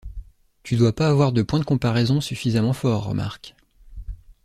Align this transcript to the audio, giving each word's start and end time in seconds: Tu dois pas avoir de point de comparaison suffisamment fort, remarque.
Tu 0.63 0.77
dois 0.77 0.95
pas 0.95 1.09
avoir 1.09 1.31
de 1.31 1.43
point 1.43 1.59
de 1.59 1.63
comparaison 1.63 2.21
suffisamment 2.21 2.73
fort, 2.73 3.03
remarque. 3.03 3.53